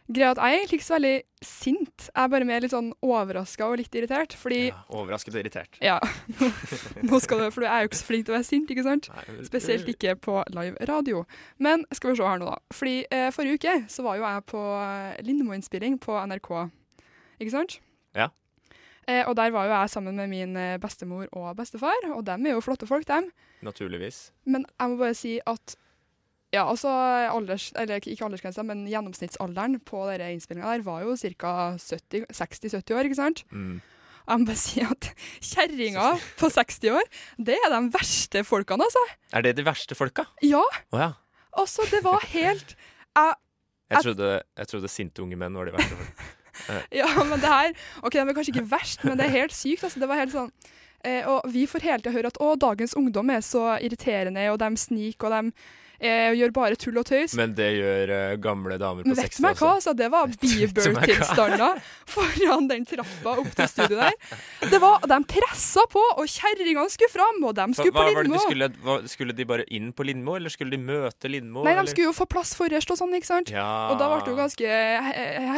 [0.08, 2.04] Greia at jeg er egentlig ikke så veldig sint.
[2.06, 5.76] Jeg er bare mer litt sånn overraska og litt irritert, fordi Overrasket og irritert.
[5.84, 5.98] Ja.
[7.10, 8.86] Nå skal du, for du er jo ikke så flink til å være sint, ikke
[8.86, 9.10] sant?
[9.44, 11.26] Spesielt ikke på live radio.
[11.60, 12.56] Men skal vi se her nå, da.
[12.72, 16.48] Fordi eh, forrige uke så var jo jeg på eh, Lindmo-innspilling på NRK,
[17.44, 17.76] ikke sant?
[18.16, 18.30] Ja.
[19.04, 22.48] Eh, og der var jo jeg sammen med min eh, bestemor og bestefar, og dem
[22.48, 23.28] er jo flotte folk, dem.
[23.60, 24.30] Naturligvis.
[24.48, 25.76] Men jeg må bare si at
[26.54, 26.88] ja, altså
[27.28, 31.54] alders, eller ikke aldersgrensa, men gjennomsnittsalderen på denne innspillinga der var jo ca.
[31.76, 33.42] 60-70 år, ikke sant?
[33.52, 33.80] Mm.
[34.28, 35.06] Jeg må bare si at
[35.40, 36.06] kjerringa
[36.40, 37.06] på 60 år,
[37.48, 39.04] det er de verste folkene, altså.
[39.32, 40.26] Er det de verste folka?
[40.44, 41.10] Ja, Oh, ja.
[41.56, 42.74] altså, det var helt
[43.16, 43.34] jeg,
[43.92, 46.28] Jeg trodde, jeg trodde sinte unge menn var de verste folka.
[46.90, 47.68] Ja, men det her
[48.02, 49.84] Ok, de er kanskje ikke verst, men det er helt sykt.
[49.86, 50.48] Altså, det var helt sånn
[51.06, 54.58] eh, Og vi får hele tida høre at å, dagens ungdom er så irriterende, og
[54.58, 55.52] de sniker, og de
[56.00, 57.34] eh, gjør bare tull og tøys.
[57.38, 60.08] Men det gjør uh, gamle damer på Men vet 60 du meg hva, altså, det
[60.14, 60.28] var?
[60.42, 64.14] Bieber-tilstander foran den trappa opp til studio der.
[64.72, 68.42] Det var, De pressa på, og kjerringene skulle fram, og de skulle hva på Lindmo.
[68.44, 68.70] skulle,
[69.10, 71.64] skulle de bare inn på Lindmo, eller skulle de møte Lindmo?
[71.66, 71.90] Nei, de eller?
[71.92, 73.52] skulle jo få plass forrest og sånn, ikke sant?
[73.54, 73.66] Ja.
[73.92, 74.78] Og da ble det jo ganske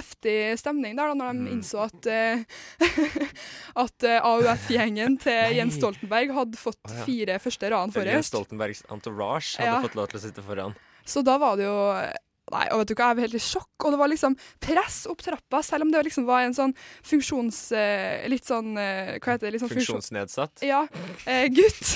[0.00, 1.44] heftig stemning der, da, når Mm.
[1.46, 2.42] de innså at, uh,
[3.84, 8.30] at uh, AUF-gjengen til Jens Stoltenberg hadde fått fire første raden Jens.
[8.32, 9.80] Stoltenbergs entourage hadde Ja.
[9.84, 10.74] fått lov til å sitte foran.
[11.04, 11.78] Så da var det jo
[12.50, 13.84] Nei, og vet du hva, jeg var helt i sjokk.
[13.86, 16.72] Og det var liksom press opp trappa, selv om det liksom var en sånn
[17.06, 17.58] funksjons...
[17.78, 19.52] eh, litt sånn eh, Hva heter det?
[19.54, 20.64] Litt sånn Funksjonsnedsatt.
[20.66, 20.80] Ja.
[21.30, 21.92] Eh, gutt.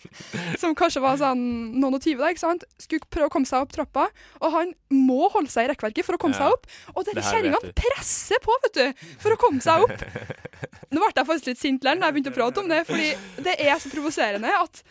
[0.62, 1.42] som kanskje var sånn
[1.74, 2.66] noen og tyve, da, ikke sant.
[2.78, 4.06] Skulle prøve å komme seg opp trappa,
[4.38, 6.44] og han må holde seg i rekkverket for å komme Ja.
[6.46, 6.70] seg opp.
[6.94, 10.06] Og Det denne kjerringa presser på, vet du, for å komme seg opp.
[10.94, 13.10] Nå ble jeg faktisk litt sint da jeg begynte å prate om det, fordi
[13.42, 14.84] det er så provoserende at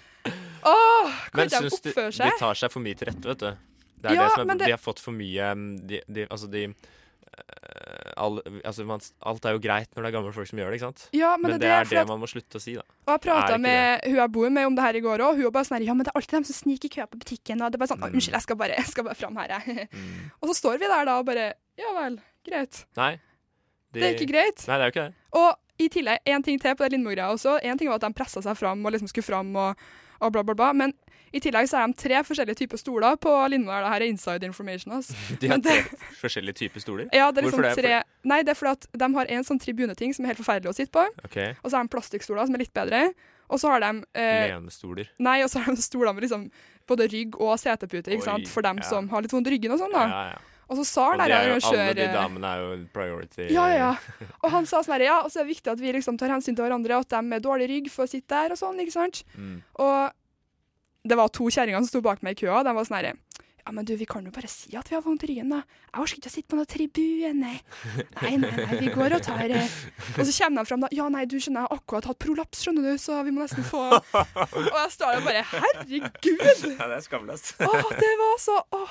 [0.66, 3.40] Åh, Men ikke de syns du oppføre de tar seg for mye til rette, vet
[3.40, 3.50] du?
[4.02, 6.28] Det er Ja, det som er, det- De har fått for mye um, de, de,
[6.30, 10.48] Altså, de eh, all, altså man, Alt er jo greit når det er gamle folk
[10.50, 11.06] som gjør det, ikke sant?
[11.16, 12.84] Ja, men det er det det, er det at- man må slutte å si, da.
[13.08, 15.36] Og jeg prata med hun jeg bor med om det her i går òg.
[15.36, 17.08] Hun var bare sånn her, Ja, men det er alltid dem som sniker i køa
[17.10, 17.62] på butikken.
[17.62, 18.14] Og det er bare sånn Mm.
[18.16, 19.90] Unnskyld, jeg skal bare, jeg skal bare fram her, jeg.
[20.42, 22.86] Og så står vi der da og bare Ja vel, greit.
[22.96, 23.20] Nei.
[23.92, 24.68] de- Det er ikke greit.
[24.68, 25.14] Nei, det er jo ikke det.
[25.34, 27.60] Og i tillegg, én ting til på det Lindmo-greia også.
[27.64, 29.76] En ting var at de pressa seg fram og liksom skulle fram og,
[30.26, 30.72] og bla, bla, bla.
[30.74, 30.94] Men
[31.36, 33.72] i tillegg så er de tre forskjellige typer stoler på Lindmo.
[33.74, 33.84] her.
[33.84, 34.94] Det her er inside information.
[34.98, 35.16] Altså.
[35.42, 37.08] De har det- tre forskjellige typer stoler.
[37.12, 37.86] Ja, det er liksom Hvorfor det?
[37.86, 40.72] tre Nei, det er fordi at de har en sånn tribuneting som er helt forferdelig
[40.72, 41.04] å sitte på.
[41.28, 41.54] Okay.
[41.62, 43.02] Og så har de plastikkstoler som er litt bedre.
[43.50, 45.12] Og så har de eh, Lenestoler.
[45.22, 46.48] Nei, og så har de stoler med liksom
[46.90, 48.50] både rygg og setepute, ikke Oi, sant?
[48.50, 48.88] For dem ja.
[48.90, 50.06] som har litt vondt i ryggen og sånn, da.
[50.10, 50.55] Ja, ja.
[50.66, 53.50] Og så sa han der er jo, alle de damene er jo priority.
[53.54, 53.92] Ja, ja.
[54.42, 56.34] Og han sa sånn her, ja, og så er det viktig at vi liksom tar
[56.34, 59.22] hensyn til hverandre, at de med dårlig rygg får sitte der og sånn, ikke sant?
[59.38, 59.60] Mm.
[59.86, 63.14] Og det var to kjerringer som sto bak meg i køa, de var sånn her,
[63.66, 65.64] ja, men du, vi kan jo bare si at vi har vondt i ryggen, da.
[65.90, 67.32] Jeg orker ikke å sitte på noen tribune.
[67.40, 67.56] Nei,
[68.22, 69.78] nei, nei, nei, vi går og tar eh.
[70.14, 72.62] Og så kommer de fram da, ja, nei, du skjønner, jeg har akkurat hatt prolaps,
[72.62, 76.68] skjønner du, så vi må nesten få Og jeg står der og bare, herregud!
[76.76, 77.56] Ja, det er skamløst.
[77.66, 78.84] Å, det var så å.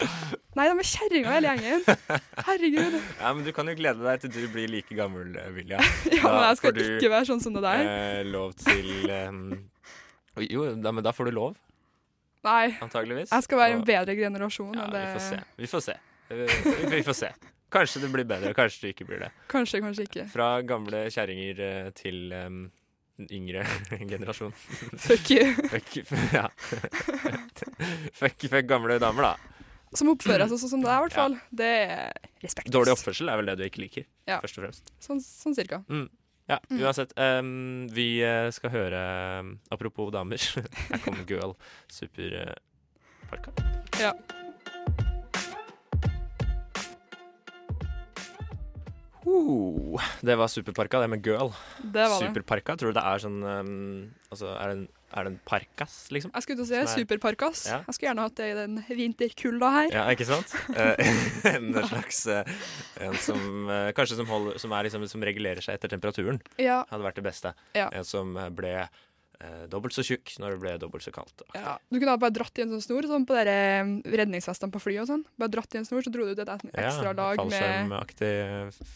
[0.58, 1.86] Nei, de er kjerringa hele gjengen.
[2.48, 2.96] Herregud.
[3.20, 5.78] Ja, men du kan jo glede deg til du blir like gammel, eh, Vilja.
[6.14, 7.86] Ja, men jeg skal ikke være sånn som det der.
[7.94, 9.40] Eh, lov til em,
[10.48, 11.54] Jo, da, men da får du lov,
[12.44, 12.74] Nei.
[12.84, 13.32] antageligvis.
[13.32, 15.40] Jeg skal være en bedre generasjon Ja, enn det vi får se.
[15.64, 15.96] Vi får se.
[16.28, 16.46] Vi,
[16.94, 17.32] vi får se.
[17.74, 19.30] Kanskje det blir bedre, kanskje det ikke blir det.
[19.50, 20.26] Kanskje, kanskje ikke.
[20.30, 22.60] Fra gamle kjerringer eh, til um,
[23.26, 23.64] yngre
[24.12, 24.52] generasjon.
[25.00, 25.48] Fuck you.
[25.72, 25.96] fuck,
[26.36, 26.46] ja.
[28.20, 29.34] fuck, fuck gamle damer, da.
[29.94, 31.34] Som oppfører seg sånn som det er, i hvert fall.
[31.54, 32.70] Det er respekt.
[32.74, 34.40] Dårlig oppførsel er vel det du ikke liker, Ja.
[34.42, 34.94] først og fremst.
[35.02, 35.82] Sånn, sånn cirka.
[35.88, 36.08] Mm.
[36.46, 36.82] Ja, Mm.
[36.82, 37.12] uansett.
[37.16, 39.00] Um, vi eh, skal høre
[39.70, 40.36] Apropos damer.
[40.90, 41.54] Her kommer Girl
[41.88, 43.52] Superparka.
[44.00, 44.12] Ja.
[49.26, 51.48] Uh, det var Superparka, det med Girl.
[51.80, 52.28] Det var det.
[52.28, 53.70] Superparka, tror du det er sånn um,
[54.28, 56.32] Altså, er det en, er det en parkas, liksom?
[56.34, 57.64] Jeg skulle til å si er- superparkas.
[57.70, 57.78] Ja.
[57.86, 59.88] Jeg skulle gjerne hatt det i den vinterkulda her.
[59.94, 60.54] Ja, ikke sant?
[60.74, 61.14] Eh,
[61.54, 62.52] en slags eh,
[63.06, 66.40] En som eh, Kanskje som, holder, som, liksom, som regulerer seg etter temperaturen.
[66.60, 66.82] Ja.
[66.90, 67.54] Hadde vært det beste.
[67.78, 67.88] Ja.
[67.94, 68.74] En som ble
[69.44, 71.44] eh, dobbelt så tjukk når det ble dobbelt så kaldt.
[71.56, 71.76] Ja.
[71.92, 74.82] Du kunne ha bare dratt i en sånn snor, sånn på dere eh, redningsvestene på
[74.82, 75.26] flyet og sånn.
[75.40, 78.32] Bare dratt i en snor, så dro du ut et ekstra ekstra lag med Fallskjermaktig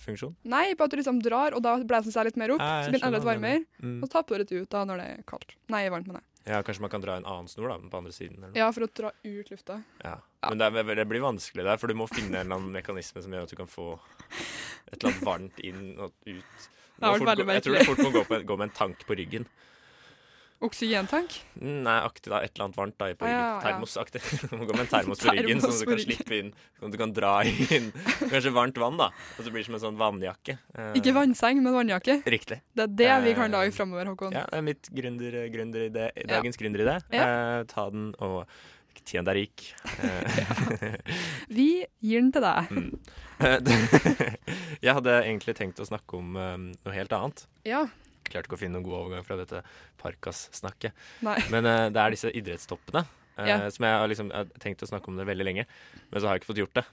[0.06, 0.34] funksjon.
[0.48, 2.64] Nei, bare at du liksom drar, og da blåser det seg litt mer opp.
[2.64, 3.62] Ja, så blir det enda litt varmere.
[3.82, 4.00] Mm.
[4.00, 5.54] Og så tapper du det ut da når det er kaldt.
[5.74, 6.28] Nei, varmt, mener jeg.
[6.48, 8.46] Ja, Kanskje man kan dra en annen snor da, på andre siden?
[8.56, 9.82] Ja, for å dra ut lufta.
[10.00, 10.16] Ja.
[10.48, 13.20] Men det, er, det blir vanskelig der, for du må finne en eller annen mekanisme
[13.24, 13.90] som gjør at du kan få
[14.88, 16.68] et eller annet varmt inn og ut.
[16.98, 19.44] Vært fort jeg tror det fort må gå, på, gå med en tank på ryggen.
[20.60, 21.34] Oksygentank?
[21.62, 23.38] Nei, aktig da, et eller annet varmt da, på ryggen.
[23.38, 23.60] ja, ja.
[23.62, 24.22] Termosaktig.
[24.50, 26.48] Du må gå med en termos på ryggen, sånn at du kan slippe inn.
[26.80, 27.86] Sånn at du kan dra inn
[28.32, 29.10] kanskje varmt vann, da.
[29.36, 30.56] Og så blir det som en sånn vannjakke.
[30.74, 32.18] Eh, Ikke vannseng, men vannjakke.
[32.26, 32.58] Riktig.
[32.74, 34.34] Det er det vi kan Eh, lage framover, Håkon.
[34.34, 36.08] Ja, det er mitt gründer, gründeridé.
[36.28, 36.98] Dagens gründeridé.
[37.14, 37.28] Ja.
[37.60, 38.42] Eh, ta den og
[39.08, 39.62] tjen deg rik.
[40.04, 40.98] Eh,
[41.56, 41.68] Vi
[42.02, 42.74] gir den til deg.
[42.74, 42.90] Mm.
[43.40, 44.34] Eh,
[44.82, 47.46] Jeg hadde egentlig tenkt å snakke om eh, noe helt annet.
[47.64, 47.86] Ja.
[48.28, 49.62] Klarte ikke å finne noen god overgang fra dette
[50.02, 50.92] Parkas-snakket.
[51.52, 53.04] Men uh, det er disse idrettstoppene.
[53.38, 53.58] Uh, Ja.
[53.70, 55.64] Som jeg har liksom, jeg har tenkt å snakke om det veldig lenge,
[56.10, 56.84] men så har jeg ikke fått gjort det.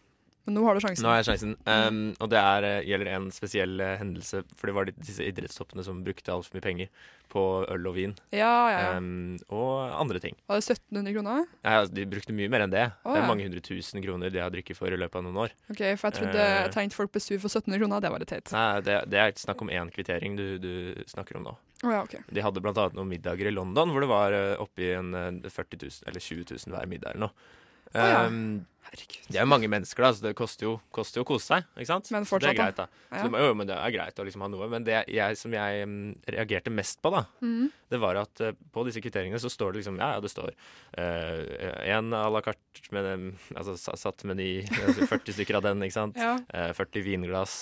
[0.45, 1.05] Men nå har du sjansen.
[1.05, 1.53] Nå har jeg sjansen.
[1.65, 5.85] Um, og det er, eh, gjelder en spesiell uh, hendelse, for det var disse idrettstoppene
[5.85, 8.13] som brukte altfor mye penger på øl og vin.
[8.35, 8.91] Ja, ja, ja.
[8.99, 10.37] Um, og andre ting.
[10.45, 11.47] Var det 1700 kroner?
[11.65, 12.85] Nei, altså, de brukte mye mer enn det.
[13.01, 15.41] Å, det er mange hundre tusen kroner de har drukket for i løpet av noen
[15.47, 15.55] år.
[15.73, 18.05] OK, for jeg trodde uh, jeg folk ble sur for 1700 kroner.
[18.05, 18.53] Det var litt teit.
[18.53, 20.73] Nei, det, det er ikke snakk om én kvittering du, du
[21.09, 21.57] snakker om nå.
[21.83, 22.15] Å ja, OK.
[22.31, 25.81] De hadde annet noen middager i London hvor det var uh, oppi en eh, 40
[25.83, 27.53] 000 eller 20 000 hver middag eller noe.
[27.95, 28.23] Å ja.
[28.29, 31.47] Um, det er jo mange mennesker, da, så det koster jo, koster jo å kose
[31.49, 31.65] seg.
[31.75, 32.09] ikke sant?
[32.13, 32.85] Men Så det fortsatt, er greit, da.
[33.09, 33.23] Ja.
[33.23, 34.69] Så jo, men det er greit å liksom ha noe.
[34.71, 37.65] Men det jeg, som jeg mm, reagerte mest på, da, mm.
[37.91, 40.53] det var at uh, på disse kvitteringene så står det liksom Ja, ja, det står
[40.95, 43.25] én à la carte med um,
[43.57, 46.21] altså satt meny, altså 40 stykker av den, ikke sant.
[46.25, 46.37] Ja.
[46.53, 47.57] Uh, 40 vinglass.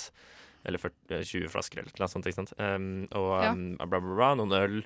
[0.64, 2.28] Eller 40, eh, 20 flasker eller noe sånt.
[2.30, 2.54] ikke sant?
[2.56, 3.50] Um, og Ja.
[3.52, 4.78] um, bla, bla, bla, noen øl,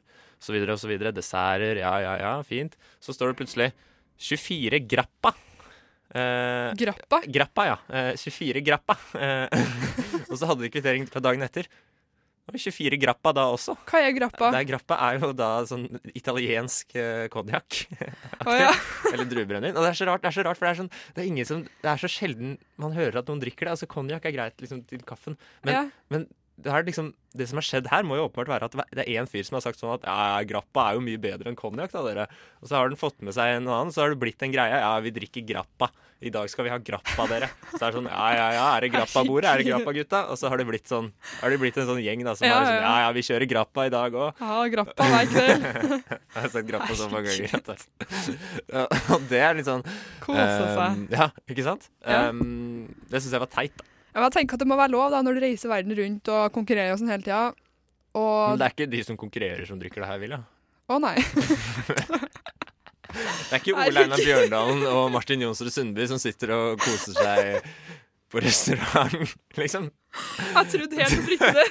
[0.41, 1.13] så videre og så videre.
[1.13, 2.73] Desserter, ja, ja, ja, fint.
[2.97, 3.67] Så står det plutselig
[4.17, 5.33] 24 grappa.
[6.17, 7.21] Eh, Grappa?
[7.27, 7.77] Grappa, ja.
[7.91, 8.95] Eh, 24 grappa.
[9.19, 9.67] Eh,
[10.31, 11.67] og så hadde de kvittering fra dagen etter.
[12.47, 13.75] Og 24 grappa da også.
[13.89, 14.49] Hva er grappa?
[14.55, 15.83] Det er grappa er jo da sånn
[16.15, 17.81] italiensk uh, konjakk.
[18.45, 18.69] Oh, ja.
[19.11, 19.75] Eller druebrennevin.
[19.75, 21.27] Og det er så rart, det er så rart, for det er, sånn, det er
[21.27, 23.73] ingen som Det er så sjelden man hører at noen drikker det.
[23.75, 25.35] Altså Konjakk er greit liksom, til kaffen,
[25.67, 25.83] men, Ja.
[26.15, 26.23] men
[26.57, 29.29] det, liksom, det som har skjedd her, må jo åpenbart være at det er én
[29.29, 32.01] fyr som har sagt sånn at ja, grappa er jo mye bedre enn konjakk, da,
[32.07, 32.25] dere.
[32.63, 34.79] Og så har den fått med seg en annen, så har det blitt en greie.
[34.81, 35.91] Ja, vi drikker grappa.
[36.17, 37.51] I dag skal vi ha grappa, dere.
[37.75, 39.51] Så er det sånn ja, ja, ja, er det grappa-bordet?
[39.51, 40.21] Er det grappa, gutta?
[40.33, 41.11] Og så har det blitt sånn
[41.43, 42.93] Har det blitt en sånn gjeng da som Ja, har sånn ja.
[43.03, 44.41] Ja, vi kjører grappa i dag òg.
[44.41, 45.67] Ja, grappa hver kveld.
[46.33, 47.53] Jeg har sagt grappa så mange ganger.
[47.61, 49.85] at og det er litt sånn
[50.25, 50.97] Kose seg.
[50.97, 51.85] Um, ja, ikke sant?
[52.01, 52.23] Ja.
[52.31, 53.77] Um, det syns jeg var teit.
[53.77, 53.85] da.
[54.15, 56.95] Jeg tenker at det må være lov da, når du reiser verden rundt og konkurrerer
[56.95, 57.41] og sånn hele tida.
[58.17, 60.39] Og Men det er ikke de som konkurrerer, som drikker det her, Vilja.
[60.87, 61.17] Å nei.
[63.17, 64.03] Det er ikke Ole.
[64.03, 67.69] Einar Bjørndalen og Martin Jonsrud Sundby som sitter og koser seg
[68.27, 69.15] på restaurant,
[69.61, 69.87] liksom.
[70.51, 71.67] Jeg trodde helt oppriktig det.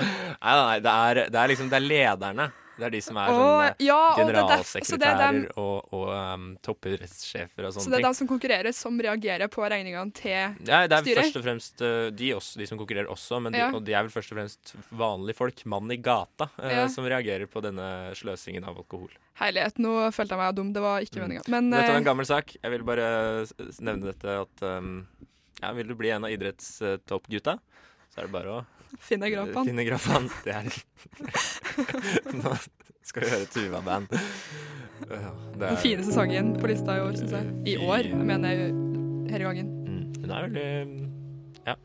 [0.00, 2.46] Nei, nei, det er, det er liksom Det er lederne.
[2.80, 7.68] Det er de som er sånn ja, det er generalsekretærer og, og, og um, toppidrettssjefer
[7.68, 8.06] og Så det er ting.
[8.08, 10.32] de som konkurrerer, som reagerer på regningene til
[10.66, 11.20] Ja, det er styret?
[11.22, 13.70] først og fremst uh, de, også, de som konkurrerer også, men de, Ja.
[13.76, 16.86] og de er vel først og fremst vanlige folk, mann i gata, uh, Ja.
[16.88, 19.12] som reagerer på denne sløsingen av alkohol.
[19.40, 20.72] Herlighet, nå følte jeg meg dum.
[20.76, 21.44] Det var ikke meninga.
[21.48, 22.56] Men Dette var eh, en gammel sak.
[22.60, 23.06] Jeg vil bare
[23.80, 25.06] nevne dette at um,
[25.62, 27.54] ja, Vil du bli en av idrettstoppgutta,
[28.12, 28.60] så er det bare å
[28.98, 29.66] Finne grappaen.
[29.66, 30.28] Finne grappaen.
[30.44, 30.64] Det er
[32.40, 32.54] Nå
[33.06, 34.12] skal vi høre Tuva-band.
[35.60, 37.54] Den fineste sangen på lista i år, syns jeg.
[37.72, 38.10] I år.
[38.10, 38.66] Jeg mener
[39.30, 39.70] i gangen.
[39.86, 40.68] Mm, Hun er veldig
[41.66, 41.76] Ja.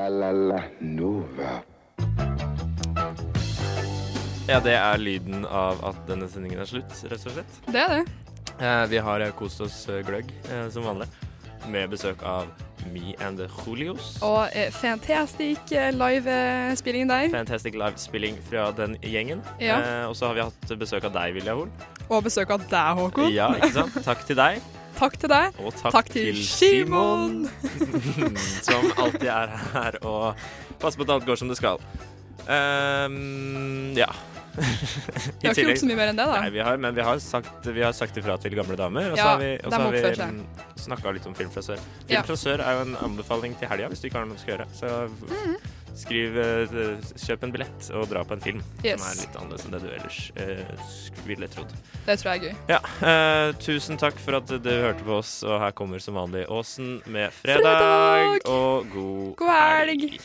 [0.00, 1.60] La Nova.
[4.48, 7.58] Ja, det er lyden av at denne sendingen er slutt, rett og slett.
[7.70, 8.29] Det er det.
[8.60, 10.32] Eh, vi har eh, kost oss eh, gløgg,
[10.72, 11.08] som vanlig,
[11.68, 12.48] med besøk av
[12.92, 14.16] Me and the Julios.
[14.22, 17.28] Og eh, fantastisk eh, livespilling der.
[17.32, 19.42] Fantastic livespilling fra den gjengen.
[19.60, 19.80] Ja.
[19.80, 21.70] Eh, og så har vi hatt besøk av deg, Vilja Hol.
[22.08, 23.32] Og besøk av deg, Håkon.
[23.34, 23.98] Ja, ikke sant?
[24.04, 24.60] Takk til deg.
[25.00, 25.60] Takk til deg.
[25.64, 27.46] Og takk, til til Simon.
[28.66, 30.42] som alltid er her og
[30.82, 31.80] passer på at alt går som det skal.
[32.50, 34.10] Um, ja.
[34.56, 36.40] Vi har ikke gjort så mye mer enn det, da.
[36.42, 39.10] Nei, vi har, men vi har sagt, vi har sagt ifra til gamle damer.
[39.12, 40.40] Og så Ja, har vi, og så har vi mm,
[40.86, 41.76] snakka litt om Film fra sør.
[42.06, 42.22] Film Ja.
[42.26, 44.56] fra sør er jo en anbefaling til helga hvis du ikke har noe du skal
[44.58, 44.66] gjøre.
[44.74, 45.56] Så Mhm.
[46.00, 49.00] skriv eh, Kjøp en billett og dra på en film Yes.
[49.02, 51.72] som er litt annerledes enn det du ellers eh, ville trodd.
[52.06, 52.56] Det tror jeg er gøy.
[52.68, 56.46] Ja, eh, tusen takk for at du hørte på oss, og her kommer som vanlig
[56.48, 58.46] Åsen med fredag, Fredag!
[58.48, 60.20] og god, God helg.